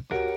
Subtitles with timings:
[0.00, 0.31] 大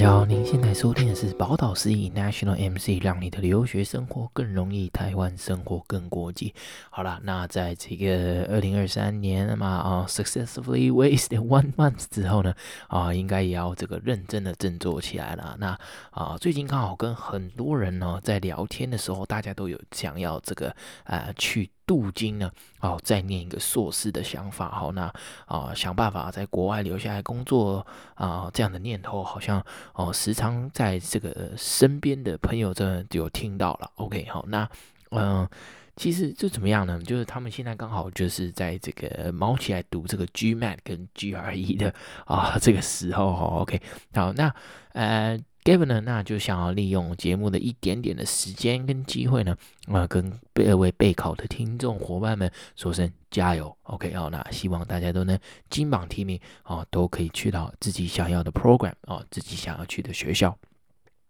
[0.00, 6.54] 家好，您现在收听的是宝岛司仪 National MC，让你的留学生活更容易，台湾生活更国际。
[6.88, 12.54] 好了，那在这个二零二三年嘛啊，successfully wasted one month 之后呢，
[12.88, 15.54] 啊，应该也要这个认真的振作起来了。
[15.60, 15.78] 那
[16.12, 21.70] 啊，最近刚好跟很多人呢在聊天的时候，大家都有想要这个啊、去。
[21.90, 22.50] 镀金呢？
[22.80, 25.12] 哦，再念一个硕士的想法，好，那
[25.46, 33.90] 啊、想办法在国外留下来工作啊、这样的念头好像哦、时常在这个身边的朋友这就有听到了。
[33.96, 34.68] OK，好，那
[35.10, 35.48] 嗯、
[35.96, 37.02] 其实就怎么样呢？
[37.02, 41.94] 就是他们现在刚好就是在这个猫起来读这个 GMAT 跟 GRE 的
[42.24, 43.44] 啊、这个时候哈。
[43.62, 43.80] OK，
[44.14, 44.54] 好，那
[44.92, 45.38] 呃。
[45.62, 49.54] Gavin 呢，那就想要利用节目的一点点的时间跟机会呢，
[49.88, 60.56] 啊、呃，跟各位备考的听众伙伴们说声加油，OK 好，那希望大家都能金榜题名啊，都可以去到自己想要的 program 啊，自己想要去的学校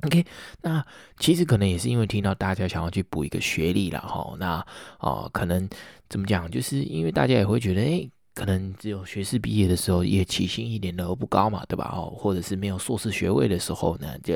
[0.02, 0.24] ，OK。
[0.62, 0.86] 那
[1.18, 4.66] 其实可能也是因为听到大家想要去补一个学历了哈，那啊、
[4.98, 5.68] 呃，可能
[6.08, 8.10] 怎么讲，就是因为大家也会觉得，诶。
[8.40, 11.92] 可能只有学士毕业的时候，也起薪一点都不高嘛，对吧？
[11.94, 14.34] 哦，或者是没有硕士学位的时候呢，就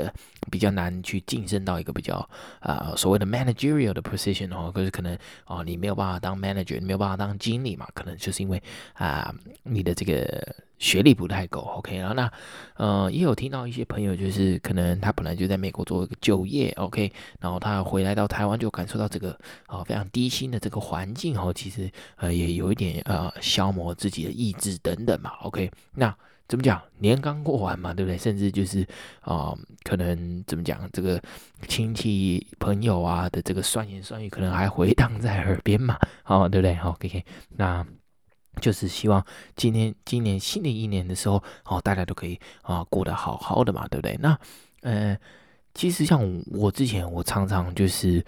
[0.51, 2.17] 比较难去晋升到一个比较
[2.61, 4.71] 啊、所谓的 managerial 的 position 哦。
[4.71, 10.55] 可是可能哦、你没有办法当 manager，你没有办法当经理嘛，可能就是因为啊、你的这个。
[10.85, 12.31] 学历不太够，OK，然后那
[12.77, 19.31] 呃也有听到一些朋友，就是可能他本来就在美国做一个就业，OK，然后他回来到台湾就感受到这个
[19.67, 26.15] 啊、非常低薪的这个环境哦，其实呃也有一点呃消磨自己的意志等等嘛，OK，那
[26.47, 26.79] 怎么讲？
[26.99, 28.19] 年刚过完嘛，对不对？
[28.19, 28.87] 甚至就是
[29.23, 30.87] 啊、可能怎么讲？
[30.93, 31.19] 这个
[31.67, 36.75] 亲戚朋友啊的这个酸言酸语可能还回荡在耳边嘛，好、哦，对不对？
[36.75, 37.25] 好，OK，
[37.57, 37.87] 那。
[38.61, 39.25] 就是希望
[39.57, 44.17] 今天今年新的一年的时候，哦，大家都可以啊、过得好好的嘛，对不对？
[44.21, 44.39] 那
[44.83, 45.17] 呃，
[45.75, 48.25] 其实像我之前，我常常就是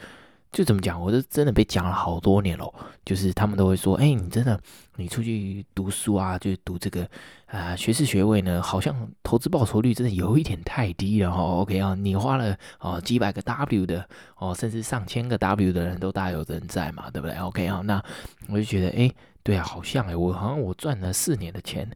[0.52, 2.72] 就怎么讲，我都真的被讲了好多年了。
[3.04, 4.58] 就是他们都会说，哎，你真的
[4.96, 7.08] 你出去读书啊，就读这个
[7.46, 11.60] 啊、学士学位呢，好像投资报酬率真的有一点太低了哈、哦。
[11.60, 14.08] OK 啊，你花了啊几百个 W 的
[14.38, 18.02] 哦，甚至上千个 W 的人都大有人在嘛，对不对？OK 啊，那
[18.48, 19.10] 我就觉得哎。
[19.46, 21.88] 对啊，好像哎，我好像我赚了四年的钱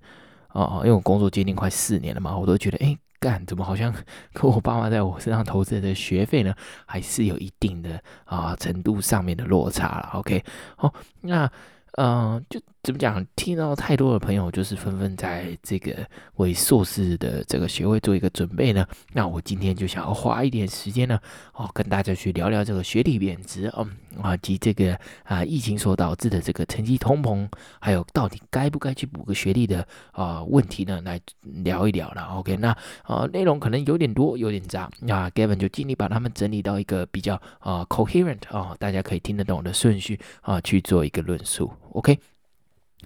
[0.53, 3.94] 哦哦，因为我工作接近快四年了嘛，我都觉得哎，干怎么好像
[4.32, 6.53] 跟我爸妈在我身上投资的学费呢，
[6.86, 10.10] 还是有一定的啊程度上面的落差了。
[10.14, 10.42] OK，
[10.76, 11.48] 好，那。
[11.93, 13.25] 嗯、就怎么讲？
[13.37, 15.95] 听到太多的朋友就是纷纷在这个
[16.37, 18.87] 为硕士的这个学位做一个准备呢。
[19.12, 21.19] 那我今天就想要花一点时间呢，
[21.55, 23.91] 哦，跟大家去聊聊这个学历贬值，嗯
[24.23, 27.47] 啊及这个啊疫情所导致的这个成绩通膨，
[27.81, 32.23] 还有到底该不该去补个学历的啊问题呢，来聊一聊了。
[32.37, 41.71] OK，那啊内容可能有点多，有点杂，那 Gavin 就尽力把它们整理到一个比较啊 coherent 啊，大家可以听得懂的顺序啊去做一个论述。
[41.95, 42.21] OK。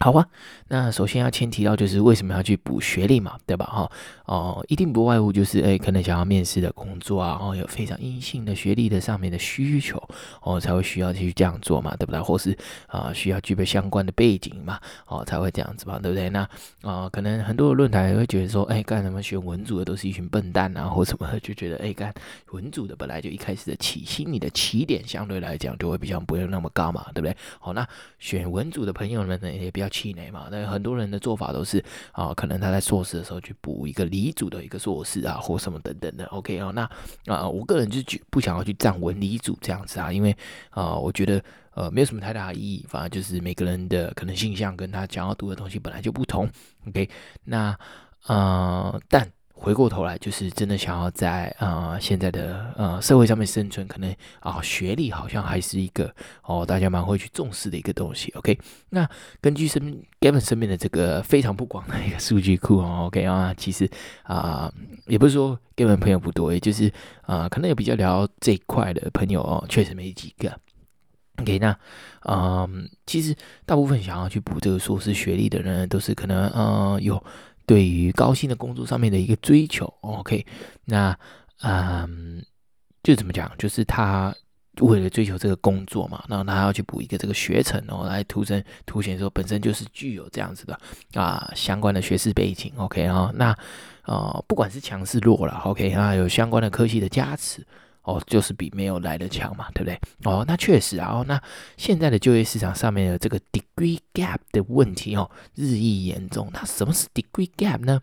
[0.01, 0.27] 好吧，
[0.69, 3.65] 那首先要先提到就是为什么要去补学历嘛，对吧？
[3.67, 3.91] 哈，
[4.27, 10.03] 哦，一定不外乎就是诶，可能想要面试的工作啊，哦，有非常硬性的学历的上面的需求，
[10.43, 12.21] 哦，才会需要去这样做嘛，对不对？
[12.21, 12.57] 或是
[12.89, 16.29] 啊，需要具备相关的背景嘛，哦，才会这样子嘛，对不对？
[16.29, 16.41] 那
[16.83, 22.13] 啊，可能很多的论坛会觉得说，哎，干什么选文组的都是一群笨蛋啊， 或什么，就觉得哎，干
[22.51, 27.37] 文组的本来就一开始的起薪，你的起点相对来讲就会比较不用那么高嘛，对不对？
[27.61, 27.87] 好，那
[28.19, 29.84] 选文组的朋友们呢，也比较。
[29.89, 36.25] 气馁嘛，那很多人的做法都是啊，可能他在硕士的时候去补一个理组的一个硕士啊，或什么等等的。
[36.27, 36.83] OK 啊，那
[37.33, 38.01] 啊，我个人就
[38.31, 40.37] 不想要去站稳理组这样子啊，因为
[40.71, 41.43] 啊，我觉得
[41.75, 46.49] 呃没有什么太大的意义，反而就是每个人的可能性向跟他想要读的东西本来就不同。
[46.89, 47.09] OK，
[47.45, 47.79] 那
[48.27, 49.31] 呃，但。
[49.65, 58.31] 回过头来，就是真的想要在呃现在的呃社会上面生存，可能啊学历好像还是一个哦大家蛮会去重视的一个东西。
[58.33, 58.59] OK，
[58.91, 59.09] 那
[59.41, 63.89] 根据身 Gavin 身边的这个非常不广的一个数据库哦，OK 啊，其实
[64.25, 64.71] 啊、
[65.07, 70.53] 也不是说 Gavin 朋友不多，也就是啊、可能有比较聊这一块的朋友哦，确实没几个。
[71.39, 71.75] OK，那
[72.29, 73.35] 嗯、其实
[73.65, 77.25] 大部分想要去补这个硕士学历的人，都是可能呃有。
[77.67, 80.45] 对于高薪的工作上面的一个追求，OK，
[80.85, 81.19] 那
[81.63, 82.45] 嗯，
[83.03, 83.51] 就怎么讲？
[83.57, 84.35] 就是他
[84.81, 90.79] 为了追求这个工作嘛，然后他要去补一个这个学程哦，来凸显凸显说本身就是具有这样子的
[91.15, 93.57] 啊相关的学士背景，OK 啊，那
[94.03, 97.65] 啊不管是强是弱了，OK 啊有相关的科系的加持
[98.05, 99.99] 哦，就是比没有来的强嘛，对不对？
[100.25, 101.41] 哦，那确实啊，哦，那
[101.77, 106.49] 现在的就业市场上面的这个 degree gap 的问题哦，日益严重。
[106.53, 108.01] 那什么是 degree gap 呢？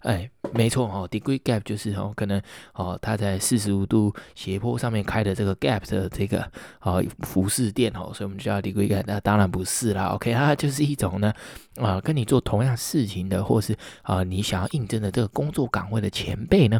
[0.00, 2.38] 哎，没错哦，degree gap 就是哦，可能
[2.74, 6.46] 哦，它在四十五度斜坡上面开的这个 gap 的这个
[6.80, 9.04] 哦服饰店哦，所以我们就叫 degree gap。
[9.06, 11.32] 那当然不是啦，OK，它就是一种呢
[11.76, 16.78] 啊，跟你做同样事情的，或是啊你想要应征的这个工作岗位的前辈呢。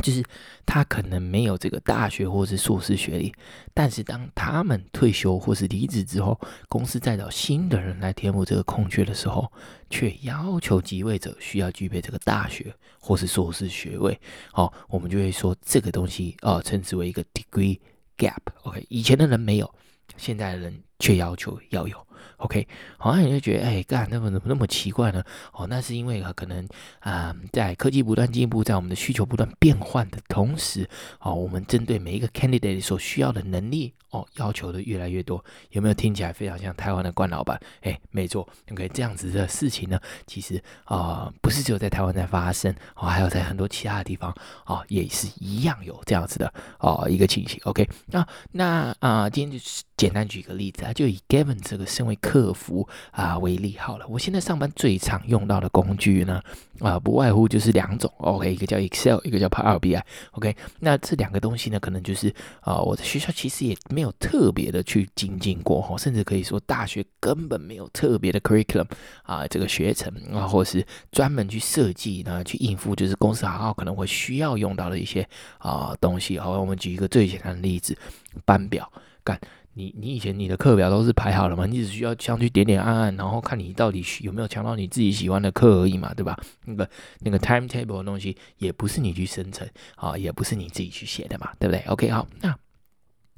[0.00, 0.22] 就是
[0.64, 3.34] 他可能没有这个大学或是硕士学历，
[3.74, 9.50] 但是当他们退休或是离职之后，公司再找新的人来填补这个空缺的时候，
[9.90, 14.18] 却要求继位者需要具备这个大学或是硕士学位。
[14.52, 17.78] 好，我们就会说这个东西哦，称之为一个 degree
[18.16, 18.38] gap。
[18.62, 19.74] OK，以前的人没有，
[20.16, 22.06] 现在的人却要求要有。
[22.38, 22.66] OK，
[22.98, 25.22] 好像你就觉得，哎，干，那么怎么那么奇怪呢？
[25.52, 26.66] 哦，那是因为可能
[27.00, 30.88] 啊、在科技不断进步，在我们的需求不断变换的同时，
[31.20, 35.44] 哦，我们针对每一个 candidate 所需要的能力，哦，要求的越来越多。
[35.70, 37.60] 有没有听起来非常像台湾的官老板？
[37.82, 44.34] 哎，没错，OK，这样子的事情呢，其实啊、不是只有在台湾在发生，哦，还有在很多其他的地方，
[44.66, 47.60] 哦，也是一样有这样子的哦一个情形。
[47.64, 49.64] OK，那那啊、今天就。
[49.94, 54.06] 简单举个例子啊，就以 Gavin 这个身为客服啊为例好了。
[54.08, 56.42] 我现在上班最常用到的工具呢，
[56.80, 60.56] 啊，不外乎就是两种，OK，一个叫 Excel，一个叫 Power BI，OK。
[60.80, 68.86] 那这两个东西呢，可能就是啊，我在学校其实也没有特别的去精进过哈，甚至可以说大学根本没有特别的 curriculum
[69.22, 75.26] 啊，这个学程啊，或是专门去设计呢，去应付就是公司行号可能会需要用到的一些
[75.58, 76.38] 啊东西。
[76.38, 77.96] 好，我们举一个最简单的例子，
[78.44, 78.90] 班表
[79.24, 79.40] 干。
[79.74, 81.64] 你你以前你的课表都是排好了嘛？
[81.66, 86.38] 你只需要上去点点按按，然后看你到底有没有抢到你自己喜欢的课而已嘛，对吧？
[86.66, 86.88] 那个
[87.20, 89.66] 那个 timetable 的东西也不是你去生成
[89.96, 92.54] 啊，也不是你自己去写的嘛，对不对？OK，好，那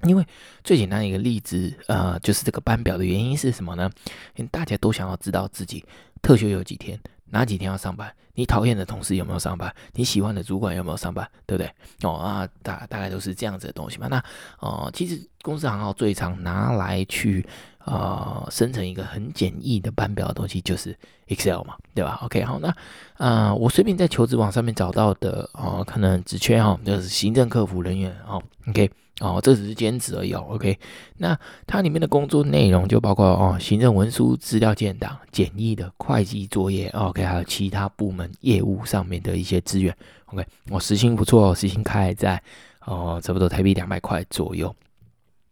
[0.02, 0.26] 因为
[0.62, 3.90] 最简单一个例子，呃，就是这个班表的原因是什么呢？
[4.36, 5.84] 因为大家都想要知道自己
[6.20, 6.98] 特休有几天。
[7.30, 8.14] 哪几天要上班？
[8.34, 9.74] 你讨厌的同事有没有上班？
[9.92, 11.28] 你喜欢的主管有没有上班？
[11.46, 11.70] 对不对？
[12.02, 14.08] 哦啊，大大概都是这样子的东西嘛。
[14.08, 14.18] 那
[14.58, 17.46] 哦、呃，其实公司行号最常拿来去
[17.84, 20.96] 呃生成一个很简易的班表的东西，就是
[21.28, 22.74] Excel 嘛，对吧？OK，好，那
[23.14, 28.90] 啊、我随便在求职网上面找到的哦、可能职缺哈，就是行政客服人员哦，OK。
[29.20, 30.44] 哦，这只是兼职而已哦。
[30.48, 30.76] OK，
[31.18, 36.88] 那它里面的工作内容就包括哦，行政文书、资料建档、简易的会计作业。
[36.88, 39.96] OK，还有其他部门业务上面的一些资源。
[40.26, 42.42] OK，我、时薪不错哦，时薪开在
[42.86, 44.74] 哦，差不多台币两百块左右。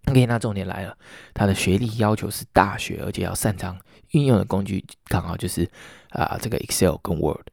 [0.07, 0.97] OK，那重点来了，
[1.33, 3.79] 他的学历要求是大学，而且要擅长
[4.11, 5.71] 运用的工具，刚好就是
[6.09, 7.47] 啊，这个 Excel 跟 Word。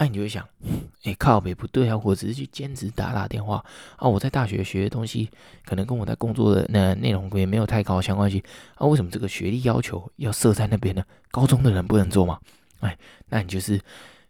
[0.00, 0.48] 那、你就会想，
[1.04, 2.00] 哎、靠北不对啊！
[2.02, 3.62] 我只是去兼职打打电话
[3.96, 4.08] 啊。
[4.08, 5.28] 我在大学学的东西，
[5.62, 8.42] 可能跟我在工作的那内容也没有太高相关系
[8.76, 8.86] 啊。
[8.86, 11.04] 为什么这个学历要求要设在那边呢？
[11.30, 12.40] 高中的人不能做吗？
[12.78, 12.96] 哎，
[13.28, 13.78] 那你就是，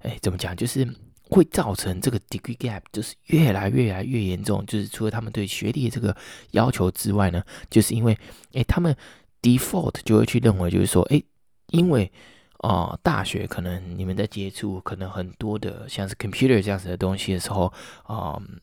[0.01, 0.57] 哎，怎么讲？
[0.57, 0.85] 就是
[1.29, 4.67] 会造成这个 degree gap，就是越来越来越严重。
[4.67, 6.17] 就是除了他们对学历这个
[6.51, 7.41] 要求之外呢，
[7.71, 8.19] 就是因为，
[8.55, 8.93] 哎，他们
[9.41, 11.23] default 就会去认为，就是说，哎，
[11.69, 12.11] 因为。
[12.63, 17.73] 哦，大学可能你们在接触可能很多的像是 computer 这样子的东西的时候，
[18.03, 18.61] 啊、嗯、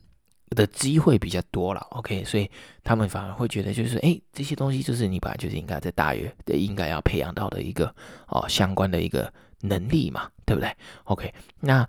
[0.52, 1.82] 的机会比较多了。
[1.90, 2.48] OK，所以
[2.84, 7.92] 他们反而会觉得就是，哎，这些东西就是你本来就是应该在大学的应该要培养到的一个
[8.28, 10.72] 哦相关的一个能力嘛，对不对
[11.06, 11.84] ？OK，那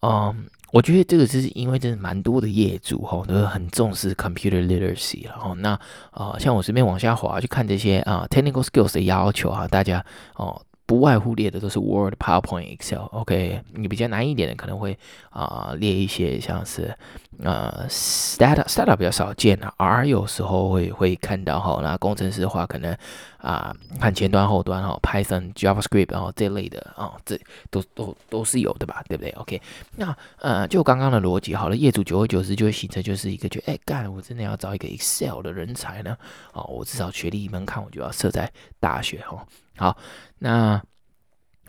[0.00, 5.72] 嗯，我觉得这个是因为真的蛮多的业主哈都很重视 computer literacy 然后那
[6.10, 10.04] 啊、像我随便往下滑去看这些啊 technical skills 的要求啊，大家
[10.34, 10.60] 哦。
[10.94, 13.00] 不外乎列的都是 Word、PowerPoint、Excel。
[13.10, 14.96] OK，你比较难一点的可能会
[15.30, 16.96] 啊、呃、列一些像是
[17.42, 21.80] 呃 Stata Stata 比较少见啊，R 有时候会会看到哈。
[21.82, 22.92] 那工程师的话可能
[23.38, 27.36] 啊、呃、看前端后端哈，Python、JavaScript 然后这类的啊、哦，这
[27.72, 29.60] 都都都是有的吧，对不对？OK，
[29.96, 36.16] 那呃就刚刚的逻辑好了，业主久而久之就会形成就是一个就哎干，我真的要找一个 Excel 的人才呢？
[36.52, 38.48] 哦，我至少学历门槛我就要设在
[38.78, 39.44] 大学哈。
[39.76, 39.96] 好，
[40.38, 40.82] 那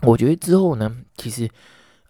[0.02, 1.48] 我觉得之后呢，其实，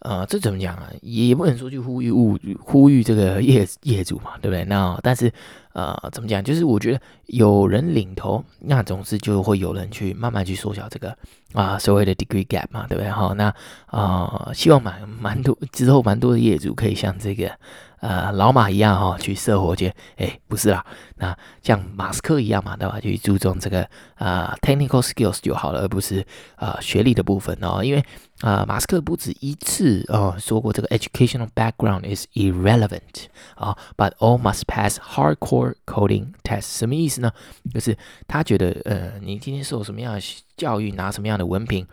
[0.00, 0.90] 呃，这怎么讲啊？
[1.02, 4.64] 也不能说去呼吁物呼吁这个业业主嘛，对不对？
[4.64, 5.32] 那但是，
[5.76, 6.42] 呃，怎么讲？
[6.42, 11.10] 就是我觉得有人领头，那总是就会有人去慢慢去缩小这个
[11.52, 13.10] 啊、呃、所谓的 degree gap 嘛，对不对？
[13.10, 13.54] 好，那
[13.88, 17.52] 啊、希望蛮蛮多之后蛮多的业主可以像这个。
[18.00, 20.84] 呃，老马一样哈、哦，去射火箭，哎，不是啦，
[21.16, 23.00] 那像马斯克一样嘛，对吧？
[23.00, 26.24] 去注重这个啊、technical skills 就好了，而不是
[26.56, 27.82] 啊、学历的部分哦。
[27.82, 28.04] 因为
[28.42, 36.78] 啊、马斯克不止一次哦说过，这个 educational background is irrelevant 啊、，but all must pass hardcore coding test。
[36.78, 37.32] 什么意思呢？
[37.72, 37.96] 就是
[38.28, 40.20] 他觉得，呃，你今天受什么样的
[40.56, 41.86] 教育，拿什么样的文凭。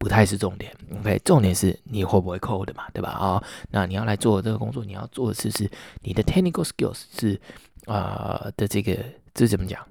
[0.00, 3.10] 不太是重点，OK，重点是你会不会 code 嘛，对吧？
[3.10, 5.68] 啊、哦，那你要来做这个工作，你要做的是是
[6.02, 7.40] 你的 technical skills 是
[7.86, 8.96] 啊、的这个
[9.34, 9.84] 这怎么讲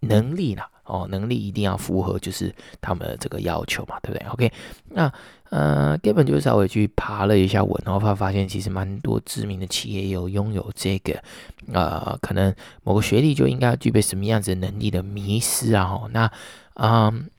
[0.00, 4.52] 能力啦，哦，能力一定要符合就是他们的这个要求嘛，对不对？OK，
[4.90, 5.12] 那
[5.50, 11.22] 呃根本就稍微去爬了一下文，然后发发现其实蛮多知名的企业有拥有这个
[11.72, 16.30] 呃可能某个学历就应该具备什么样子的能力的迷思啊，哦，那
[16.74, 17.30] 嗯。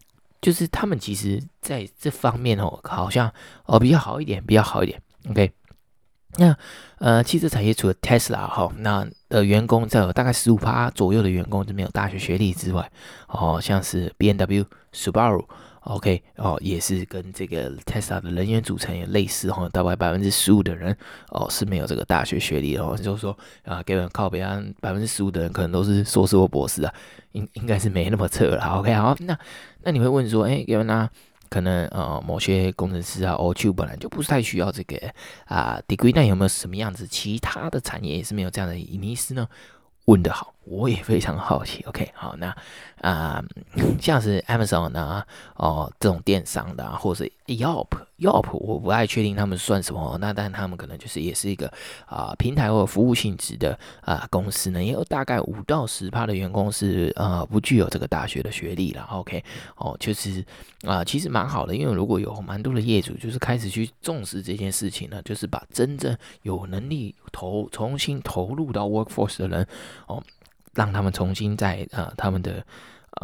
[0.42, 3.30] 就是他们其实在这方面哦，好像
[3.66, 5.02] 哦比较好一点，比较好一点。
[5.30, 5.52] OK，
[6.38, 6.56] 那
[7.00, 12.92] 呃，汽车产业除了 Tesla 哈，那的员工在有大概十五趴左右的员工就没有大学学历之外，
[13.28, 15.46] 哦，像是 BMW、Subaru。
[15.84, 20.96] OK，哦，也是跟这个 Tesla 的人员组成也类似哈，大概百分之十五的人
[21.30, 26.94] 哦是没有这个大学学历的哦，就是说啊，给人靠北岸百分之十五的人可能都是硕士或博士啊，
[27.32, 28.64] 应应该是没那么扯了。
[28.78, 29.36] OK，好，那
[29.82, 31.10] 那你会问说，哎，给人呢？
[31.50, 34.98] 可能呃某些工程师啊，，O two 本来就不是太需要这个
[35.46, 39.48] 啊 degree，那有没有什么样子其他的产业也是没有这样的迷思呢？
[40.06, 41.84] 问得好，我也非常好奇。
[41.90, 42.56] OK，好，那
[43.02, 43.44] 啊、
[44.00, 45.26] 像是 Amazon 啊，
[45.56, 50.18] 哦，这种电商的，或者 Yelp，Yelp，我不太确定他们算什么。
[50.20, 51.72] 那但他们可能就是也是一个
[52.06, 59.08] 啊、平台或服务性质的啊、公司呢，也有大概五到十趴的员工是呃不具有这个大学的学历了。
[59.12, 59.44] OK，
[59.78, 60.46] 哦，就是
[60.84, 69.68] 啊、其实蛮好的，因为如果有蛮多的业主就是开始去重视这件事情呢，就是把真正有能力投重新投入到 workforce 的人。
[70.08, 70.22] 哦，
[70.80, 72.66] 让他们重新在呃他们的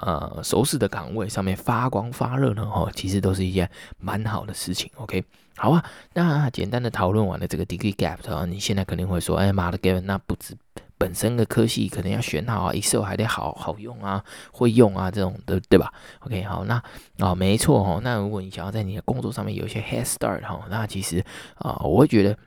[0.03, 4.91] 呃熟悉的岗位上面发光发热呢，哦，其实都是一件蛮好的事情。
[4.95, 5.23] OK，
[5.55, 5.81] 好啊，
[6.13, 10.53] 那简单的讨论完了这个 degree gap 啊，你现在肯定会说，哎妈的，Gavin，那不止
[10.97, 14.21] 本身的科系可能要选好啊，Excel 还得好好用啊，
[14.51, 15.93] 会用啊，这种的对吧
[16.25, 21.23] ？OK，好，那啊、哦、没错哦，那如果你想要在你的工作上面有一些 head start 哈、那其实
[21.59, 22.37] 啊、我会觉得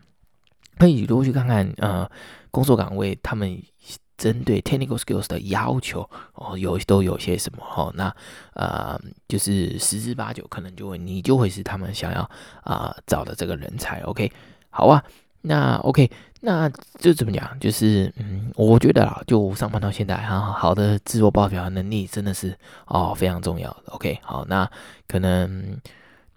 [0.77, 2.11] 可以多去看看呃
[2.51, 3.59] 工作岗位他们。
[4.19, 7.91] 针对 technical skills 的要求哦，有都有些什么哦？
[7.97, 8.15] 那
[8.53, 12.29] 呃，就是十之八九可能就会你就会是他们想要
[12.63, 14.01] 啊、找的这个人才。
[14.01, 14.31] OK，
[14.69, 15.03] 好啊，
[15.43, 16.11] 那 OK，
[16.41, 17.59] 那就怎么讲？
[17.61, 23.75] 就是嗯，我觉得啊，就上班到现在哈，好的自我报表能力真的是哦非常重要。
[23.87, 24.71] OK，好，那
[25.07, 25.81] 可能。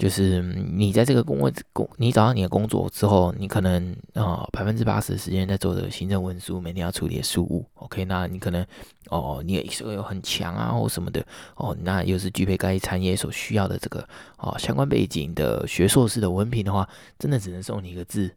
[0.01, 7.63] 就是你在这个工位工，你找到你的工作之后，你可能啊百分之八十的时间在做的行政文书，每天要处理的事务。
[7.75, 8.65] OK，那你可能
[9.11, 11.23] 哦，你的 Excel 又很强啊，或什么的
[11.55, 14.03] 哦，那又是具备该产业所需要的这个
[14.39, 16.89] 哦相关背景的学硕士的文凭的话，
[17.19, 18.35] 真的只能送你一个字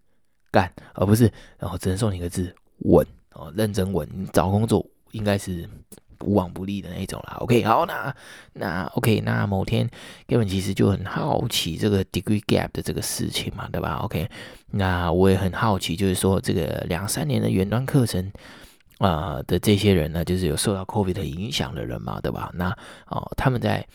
[0.50, 4.06] 干，而不是然后只能送你一个字稳哦，认真稳。
[4.12, 5.66] 你找工作应该是。
[6.24, 7.36] 无往不利的那种啦。
[7.40, 8.14] OK，好，那
[8.54, 9.88] 那 OK，那某天
[10.26, 14.28] 根本其实就很好奇这个 degree gap 的这个事情嘛，对吧？OK，
[14.70, 18.32] 那我也很好奇，就是说这个两三年的远端课程
[18.98, 22.50] 啊、的这些人呢，就是有受到 COVID 的影响的人嘛，对吧？
[22.54, 22.70] 那
[23.08, 23.86] 哦，他们在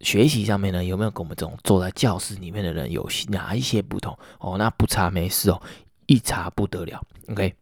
[0.00, 4.16] 学习上面呢，有没有跟我们这种坐在教室里面的人有哪一些不同？
[4.38, 5.60] 哦，那不查没事哦，
[6.06, 7.02] 一查不得了。
[7.28, 7.54] OK。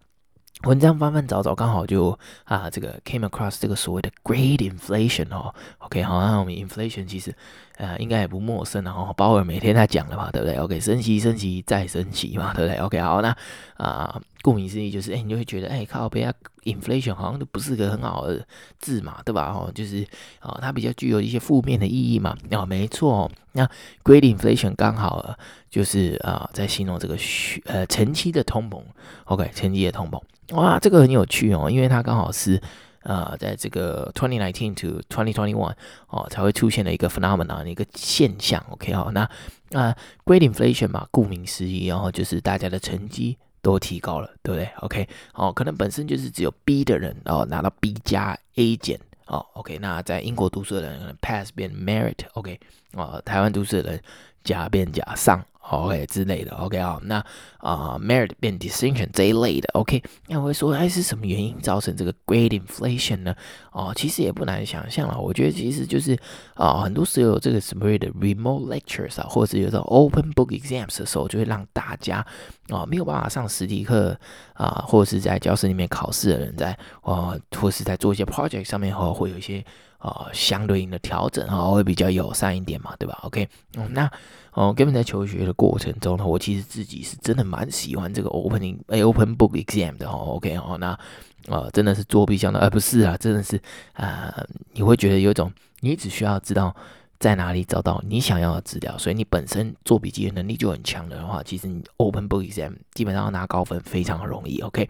[0.65, 7.35] 文章翻翻找找，刚好就啊，这个 came across 这个所谓的 Great Inflation 哦，OK，好，那我们 inflation 其实
[7.79, 13.37] 呃应该也不陌生了哦，鲍尔每天在讲的嘛，对不对？OK，升息升息再升息嘛，对不对？OK，好，那
[13.77, 18.47] 啊，顾名思义就是，哎，你就会觉得，哎，靠北啊，inflation 好像都不是个很好的
[18.79, 19.53] 字嘛，对吧？
[19.53, 20.07] 哦，就是
[20.39, 23.69] 啊，它比较具有一些负面的意义嘛，哦，没错，那
[24.05, 25.37] Great Inflation 刚好
[25.69, 27.17] 就是啊，在形容这个
[27.65, 28.81] 呃长期的通膨
[29.25, 30.23] ，OK，长期的通膨。
[30.51, 32.61] 哇，这个很有趣哦，因为它刚好是
[33.05, 35.75] 呃，在这个 twenty nineteen twenty twenty one
[36.09, 38.65] 哦，才会出现的一个 phenomenon 一个现象。
[38.71, 39.31] OK 好，那啊、
[39.71, 49.45] 呃、Great Inflation 嘛，顾名思义，然后就是大家的成绩都提高了，对不对？OK 哦，可能本身就是只有 B 的人哦，拿到 B 加 A 减哦。
[49.55, 52.19] OK，那在英国读书的人 pass 变 merit。
[52.35, 52.61] OK
[52.93, 54.03] 哦，台湾读书的人
[54.45, 55.43] 甲变甲上。
[55.71, 57.25] OK 之类的，OK 啊，那
[57.59, 63.35] 啊、merit 变 distinction 这一类的，OK，那我会说，哎，是什么原因造成这个 great inflation 呢？
[63.71, 66.19] 哦，其实也不难想象了，我觉得其实就是
[66.55, 72.27] 啊、很多时候这个什么的 remote lectures 啊，或者是有这种 open book exams 的时候，就会让大家
[72.69, 74.19] 啊、没有办法上实体课
[74.55, 79.65] 啊、或者是在教室里面考试的人在啊、或是在做一些 project 上面后会有一些。
[80.03, 84.11] 啊、相对应的调整啊、哦，会比较友善一点嘛，对吧？OK，嗯，那
[84.53, 90.99] 哦，根本在求学的过程中呢，我其实自己是真的蛮喜欢这个 opening 哎 open book exam 的哦，OK 哦，那啊、
[91.47, 93.61] 呃，真的是作弊相当，而、不是啊，真的是
[93.93, 96.75] 啊、你会觉得有一种你只需要知道
[97.21, 104.89] 在哪里找到你想要的资料，所以你本身做笔记的能力就很强的话，其实你 open book exam 基本上要拿高分非常容易，OK，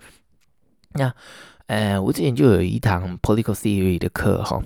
[0.94, 1.14] 那
[1.66, 4.62] 呃，我之前就有一堂 political theory 的课哈。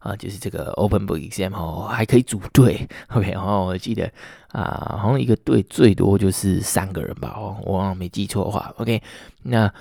[0.00, 4.10] 啊，就是这个 open book exam 哦，还可以组队，OK，然后我记得
[4.48, 9.00] 啊，好像一个队最多就是三个人吧，哦，我好像没记错的话，OK，
[9.42, 9.72] 那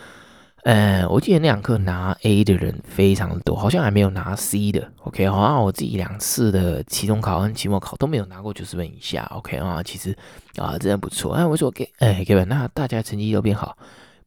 [0.64, 10.14] 呃，我记得那两课拿 A 的人非常多，好像还没有拿 C 的，OK，好像我自己两次的期中考跟期末考都没有拿过九十分以下，OK 啊，其实
[10.58, 13.78] 啊，真的不错，哎，我说给，哎，Kevin，那大家成绩都变好。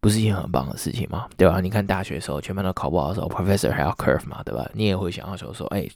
[0.03, 1.29] 不是一件很棒的事情吗？
[1.37, 1.61] 对吧？
[1.61, 4.69] 你看大学的时候，全班都考不好的时候，professor 还要 curve 嘛，对吧？
[4.75, 5.89] 你也会想要说说，哎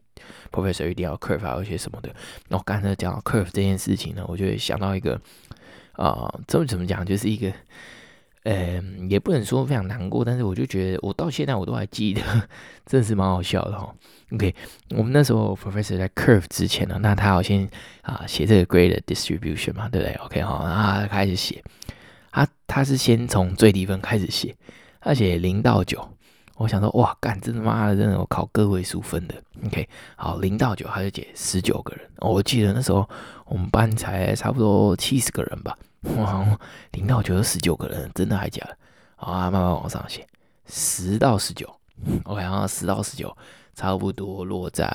[0.53, 2.09] ，professor 一定要 curve 还有一些什么的。
[2.47, 5.15] 那我刚才讲到 curve 这件事情呢，我就会想到一个，
[5.95, 7.05] 啊、呃，这怎么讲？
[7.05, 7.53] 就是一个，
[8.45, 12.23] 嗯、也不能说非常难过，但是我就觉得我到现在我都还记得，
[12.87, 13.93] 真的是蛮好笑的哈。
[14.31, 14.55] OK，
[14.91, 17.69] 我们那时候 professor 在 curve 之前呢，那他好像
[18.03, 21.61] 啊写这个 grade distribution 嘛，对不对？OK 哈，然后他开始写。
[22.37, 24.55] 他他是先从最低分开始写，
[25.01, 26.07] 他写零到九，
[26.57, 33.09] 我想说哇干，真的妈的，真的我考个位数分的，OK，好零到九，他就写十九个人，我记得那时候
[33.47, 35.79] 我们班才差不多七十个人吧，
[36.19, 36.59] 哇，
[36.93, 38.77] 零到九有十九个人，真的还假的？
[39.17, 40.27] 好啊，慢慢往上写，
[40.67, 41.67] 十到十九
[42.25, 43.35] ，OK，然后十到十九
[43.75, 44.87] 差不多落在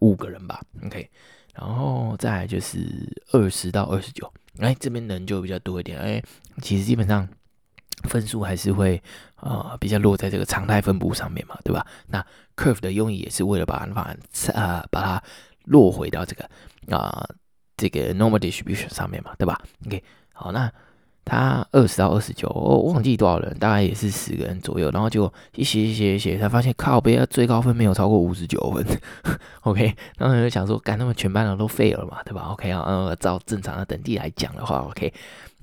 [0.00, 1.08] 五个人吧，OK，
[1.54, 4.30] 然后再就是二十到二十九。
[4.58, 5.98] 哎，这边人就比较多一点。
[5.98, 6.22] 哎，
[6.60, 7.28] 其实基本上
[8.08, 9.02] 分数还是会
[9.36, 11.86] 呃比较落在这个常态分布上面嘛，对吧？
[12.08, 12.24] 那
[12.56, 14.16] curve 的用意也是为了把它把
[14.52, 15.22] 呃把它
[15.64, 16.48] 落回到这个
[16.96, 17.26] 啊、
[17.76, 20.02] 这个 normal distribution 上面嘛，对吧？OK，
[20.32, 20.72] 好，那。
[21.24, 24.90] 他二十到二十九，我忘记多少人，大概也是十个人左右。
[24.90, 28.84] 然后就一写一写写，才发现靠北，最高分没有超过五十九分。
[29.62, 35.12] OK，然后就想说，干他们全班人都废了嘛，对吧？OK 啊，呃，照正常的等级来讲的话，OK，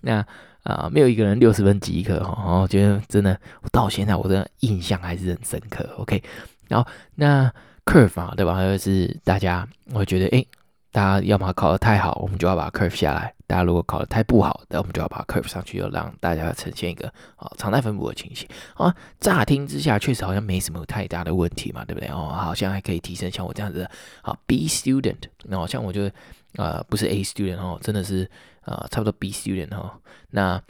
[0.01, 0.25] 那
[0.63, 2.43] 啊、没有一个人六十分及格哈。
[2.45, 5.87] 然后觉得真的，我到现在我的印象还是很深刻。
[5.97, 6.21] OK，
[6.67, 7.51] 然后那
[7.85, 8.61] curve 嘛，对吧？
[8.61, 10.47] 就是大家，我觉得，诶。
[10.89, 17.07] 大家要么考得太好，我们就要把 curve 下来；大家如果考得太不好，那我们就要把 curve 上去，就让大家呈现一个
[17.37, 18.93] 啊常态分布的情形啊。
[19.21, 22.09] 乍听之下确实好像没什么太大的问题嘛，对不对？
[22.09, 26.11] 哦，好像还可以提升像我这样子的啊 B student，然后像我就
[26.57, 28.29] 啊不是 A student 哦，真的是
[28.61, 29.93] 啊差不多 B student 哦。
[30.31, 30.61] 那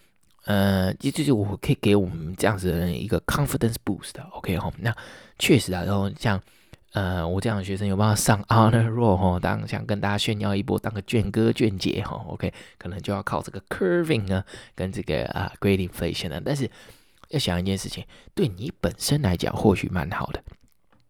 [0.46, 4.72] 呃，就就是我可以给我们这样子的人一个 confidence boost，OK 哈。
[4.78, 4.96] 那
[5.40, 6.40] 确实啊，然后像。
[6.93, 16.41] 呃，我这样的学生有办法上 honor roll 哈，当想跟大家炫耀一波，当个卷哥卷姐哈，OK，可能就要靠这个 curving 呢，跟这个啊 grade inflation 呢。
[16.43, 16.69] 但是
[17.30, 20.41] 要想一件事情，对你本身来讲或许蛮好的，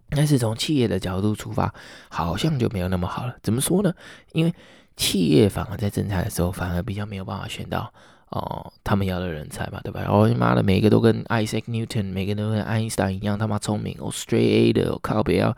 [0.09, 1.73] 但是从企业的角度出发，
[2.09, 3.35] 好像就没有那么好了。
[3.43, 3.93] 怎么说呢？
[4.33, 4.53] 因为
[4.97, 7.93] 企业反而在征才的时候，反而比较没有办法选到。
[8.29, 10.05] 哦，他们要的人才嘛，对吧？
[10.09, 15.49] 哦，你妈的，每个都跟 Isaac Newton，每个都跟爱因斯坦一样，他妈聪明，哦，straight A 的，我靠，不要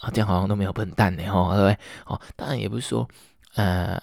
[0.00, 1.78] 啊，这样好像都没有笨蛋呢，哈，对不对？
[2.06, 3.08] 哦，当然也不是说，
[3.54, 4.00] 呃，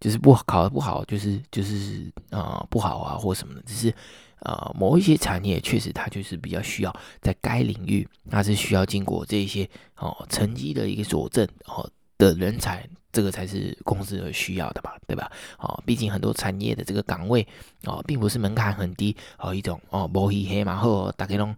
[0.00, 3.94] 就是不考得不好，就是就是啊、不好啊或什么的，只是
[4.40, 11.86] 啊、某一些产业确实它就是比较需要在该领域，它是需要经过这些哦成绩的一个佐证哦
[12.20, 12.86] 的人才。
[13.12, 15.28] 这个才是公司的需要的吧，对吧？
[15.58, 17.44] 哦，毕竟很多产业的这个岗位
[17.82, 21.52] 哦，并不是门槛很低哦，一种哦，摸黑黑嘛，后大概拢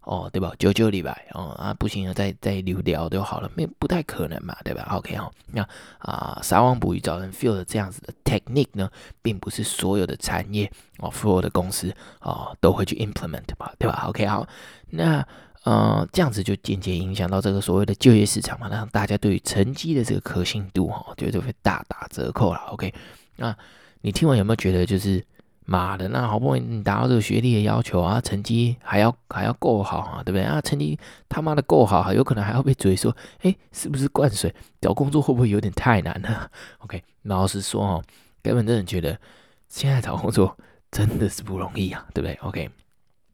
[0.00, 0.52] 哦，对吧？
[0.58, 5.62] 九九礼拜哦啊，不行了，再再留掉就好了，没不太可能嘛，对吧？OK 哦，那
[5.98, 8.90] 啊，撒网捕鱼找人 fill 的这样子的 technique 呢，
[9.22, 14.44] 并不是所有的产业哦，所有的公司哦都会去 implement 吧，对吧？OK 好，
[14.90, 15.24] 那。
[15.66, 22.60] 呃，这样子就间接影响到这个所谓的就业市场嘛，让大家对于成绩的这个可信度哈，绝对会大打折扣了。
[22.68, 22.94] OK，
[23.34, 23.56] 那
[24.00, 25.24] 你听完有没有觉得就是
[25.64, 30.60] 妈的，那好不容易你达到这个学历的要求啊，成绩还要还要够好啊，对不对啊？
[30.60, 30.96] 成绩
[31.28, 34.54] 他妈的够好，有可能还要被嘴说，哎，是不是灌水？
[34.80, 36.48] 找工作会不会有点太难呢
[36.78, 38.04] ？OK，老实说哦。
[38.42, 39.18] 根本真的觉得
[39.66, 40.56] 现在找工作
[40.92, 42.70] 真的是不容易啊，对不对？OK，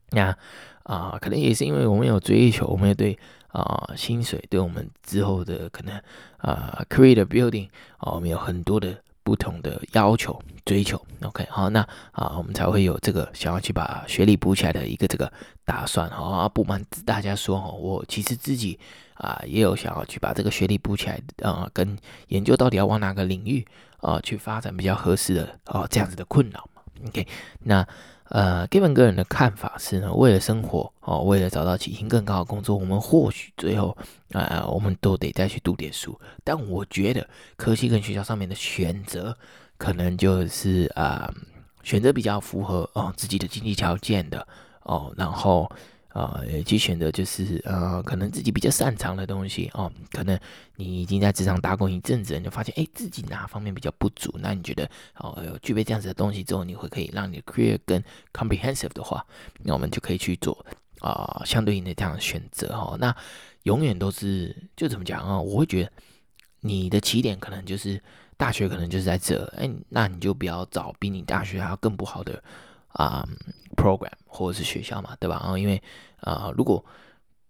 [0.09, 0.35] 那
[0.83, 3.17] 啊、可能也是因为我们有追求，我们也对
[3.49, 5.95] 啊、薪水，对我们之后的可能
[6.37, 7.67] 啊、career building
[7.97, 8.95] 啊、我们有很多的。
[9.25, 11.79] 不同的要求追求，OK，好，那
[12.11, 15.31] 啊，我们才会有这个想要去把学历补起来的一个这个
[15.63, 18.77] 打算，哈啊，不瞒大家说，哈，我其实自己
[19.13, 23.65] 啊也有想要去把这个学历补起来，啊，跟研究到底要往哪个领域
[24.01, 27.25] 啊去发展比较合适的啊这样子的困扰嘛，OK，
[27.61, 27.87] 那。
[28.33, 33.95] 呃给本个人的看法是呢，为了生活哦，为了找到起薪更高的工作，我们或许最后
[34.31, 36.19] 啊、呃，我们都得再去读点书。
[36.43, 39.37] 但我觉得科技跟学校上面的选择，
[39.77, 41.31] 可能就是啊、
[41.83, 44.45] 选择比较符合哦自己的经济条件的
[44.81, 45.71] 哦，然后。
[46.13, 49.91] 啊，去选择就是呃，可能自己比较擅长的东西哦。
[50.11, 50.39] 可能
[50.75, 54.31] 你已经在职场打滚一阵子，你就发现哎，自己哪方面比较不足？
[54.39, 59.25] 那你觉得哦，具备这样子的东西之后，你会可以让你的 career 更 comprehensive 的话，
[59.63, 60.63] 那我们就可以去做
[60.99, 62.97] 啊、相对应的这样的选择哈、哦。
[62.99, 63.15] 那
[63.63, 65.39] 永远都是就怎么讲啊？
[65.39, 65.91] 我会觉得
[66.59, 67.99] 你的起点可能就是
[68.37, 72.43] 大学，可能就是在这，哎，那你就不要找比你大学还要更不好的。
[72.89, 73.27] 啊、
[73.75, 75.39] program 或者是学校嘛，对吧？
[75.41, 75.81] 然后因为
[76.21, 76.83] 啊、如果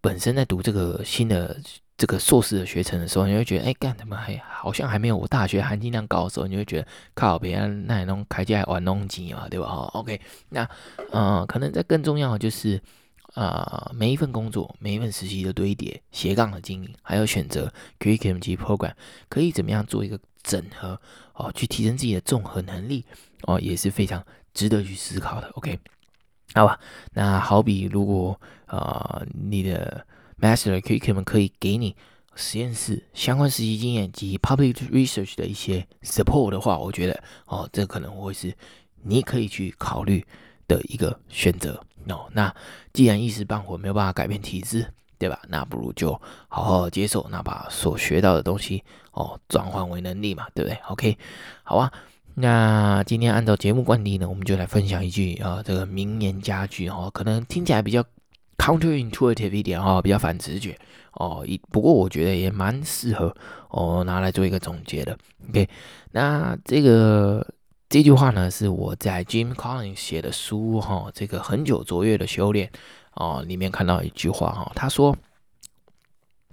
[0.01, 1.55] 本身在读这个新的
[1.95, 9.67] 这个硕士的学程的时候，你会觉得，哎，干什么还好像还没有我大学含金量高的时候，你会觉得靠别人那种开价玩弄机嘛，对吧？
[9.67, 10.67] 哈，OK，那
[11.11, 12.81] 呃，可能在更重要的就是
[13.35, 18.93] 啊、每一份工作，每一份实习的堆叠，斜杠的经营，还有选择 curriculum program，
[19.29, 20.99] 可以怎么样做一个整合
[21.35, 23.05] 哦，去提升自己的综合能力
[23.43, 24.25] 哦，也是非常。
[24.53, 25.79] 值得去思考的，OK，
[26.53, 26.79] 好吧。
[27.13, 30.05] 那好比如果呃你的
[30.39, 31.95] Master 的课程可以给你
[32.35, 38.55] 实验室相关实习经验及 Public Research 的一些 support 的话，我觉得哦，这可能会是
[39.03, 40.25] 你可以去考虑
[40.67, 42.27] 的一个选择哦。
[42.31, 42.53] 那
[42.91, 45.39] 既然一时半会没有办法改变体制，对吧？
[45.47, 51.17] 那不如就好好接受，那把所学到的东西哦转换为能力嘛，对不对？OK，
[51.63, 51.93] 好啊。
[52.35, 58.03] 那今天按照节目惯例呢，我们就来分享一句啊，这个名言佳句哈，可能听起来比较
[58.57, 60.75] counterintuitive 一点哈，比较反直觉
[61.13, 61.43] 哦。
[61.47, 63.35] 一不过我觉得也蛮适合
[63.69, 65.15] 哦拿来做一个总结的。
[65.49, 65.69] OK，
[66.11, 67.45] 那这个
[67.87, 72.71] 这句话呢是我在 Jim Collins 写的书哈，这个很久卓越的修炼
[73.13, 75.15] 哦里面看到一句话哈，他说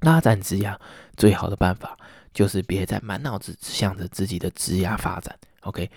[0.01, 0.77] 拉展职涯
[1.17, 1.97] 最好的办法
[2.35, 5.35] 就是别再满脑子想着自己的枝芽发展。
[5.61, 5.91] OK，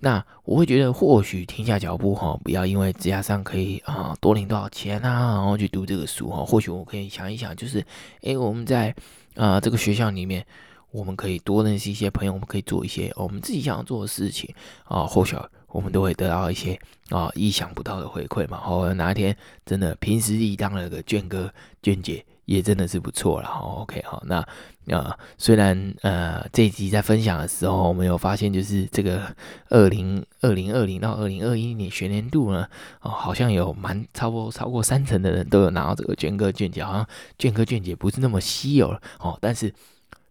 [0.00, 6.44] 那我会觉得或许停下脚步哈，不要因为职涯上可以啊、多领多少钱啊，然后去读这个书哈。
[6.44, 7.84] 或许我可以想一想，就是
[8.22, 8.94] 诶，我们在
[9.36, 10.44] 啊、这个学校里面，
[10.90, 14.52] 我们可以多认识一些朋友，我们可以做一些我们自己想要做的事情
[14.84, 15.36] 啊、或许
[15.68, 16.78] 我们都会得到一些
[17.10, 18.58] 啊、意想不到的回馈嘛。
[18.58, 22.24] 或者哪一天真的凭实力当了个卷哥卷姐。
[22.46, 24.46] 也真的是不错了哈，OK 哈，那、
[24.88, 29.34] 呃、虽然呃这一集在分享的时候，我们有发现就是这个
[29.70, 32.68] 二零二零二零到二零二一年学年度呢，
[33.00, 37.06] 哦好像有蛮超过超过三成的人都有拿到这个卷哥卷姐，好像
[37.38, 39.72] 卷哥卷姐不是那么稀有了哦，但是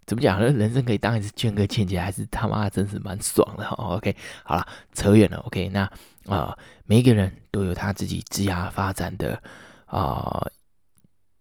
[0.05, 0.47] 怎么讲呢？
[0.51, 5.89] 人生可以当一次卷哥卷姐，还是他妈真是蛮爽的哈，OK 好了，扯远了，OK 那
[6.27, 9.41] 啊、每一个人都有他自己枝芽发展的
[9.87, 10.45] 啊。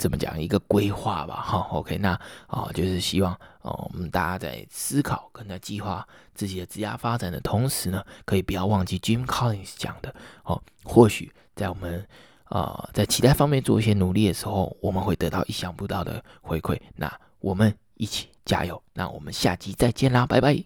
[0.02, 2.10] 怎么讲一个规划吧，哈，OK，那
[2.48, 10.12] 啊，就是希望哦，我们大家在思考跟在计划自己的职业发展的同时呢，可以不要忘记 Jim Collins 讲的
[10.42, 12.04] 哦，或许在我们
[12.46, 16.76] 啊在其他方面做一些努力的时候，我们会得到意想不到的回馈。
[16.96, 20.64] 那我们一起加油，那我们下集再见啦，拜拜。